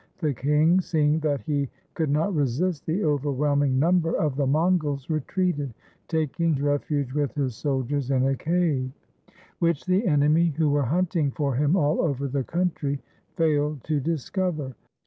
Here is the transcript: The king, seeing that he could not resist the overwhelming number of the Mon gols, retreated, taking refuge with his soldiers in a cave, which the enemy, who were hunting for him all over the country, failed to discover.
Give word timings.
The 0.17 0.33
king, 0.33 0.81
seeing 0.81 1.19
that 1.19 1.41
he 1.41 1.69
could 1.93 2.09
not 2.09 2.33
resist 2.33 2.87
the 2.87 3.03
overwhelming 3.03 3.77
number 3.77 4.15
of 4.17 4.35
the 4.35 4.47
Mon 4.47 4.79
gols, 4.79 5.11
retreated, 5.11 5.75
taking 6.07 6.55
refuge 6.55 7.13
with 7.13 7.35
his 7.35 7.53
soldiers 7.55 8.09
in 8.09 8.25
a 8.25 8.35
cave, 8.35 8.91
which 9.59 9.85
the 9.85 10.07
enemy, 10.07 10.55
who 10.57 10.71
were 10.71 10.81
hunting 10.85 11.29
for 11.29 11.53
him 11.53 11.75
all 11.75 12.01
over 12.01 12.27
the 12.27 12.43
country, 12.43 12.99
failed 13.35 13.83
to 13.83 13.99
discover. 13.99 14.73